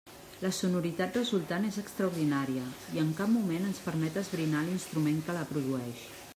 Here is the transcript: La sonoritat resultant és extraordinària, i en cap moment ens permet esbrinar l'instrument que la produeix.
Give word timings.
La 0.43 0.49
sonoritat 0.59 1.19
resultant 1.19 1.67
és 1.67 1.77
extraordinària, 1.81 2.65
i 2.97 3.03
en 3.03 3.13
cap 3.21 3.31
moment 3.37 3.69
ens 3.73 3.85
permet 3.91 4.19
esbrinar 4.25 4.67
l'instrument 4.71 5.25
que 5.29 5.41
la 5.41 5.49
produeix. 5.55 6.07